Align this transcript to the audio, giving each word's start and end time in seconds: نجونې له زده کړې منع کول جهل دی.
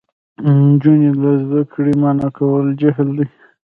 نجونې 0.59 1.09
له 1.21 1.31
زده 1.43 1.61
کړې 1.71 1.93
منع 2.01 2.29
کول 2.37 2.65
جهل 2.81 3.07
دی. 3.17 3.25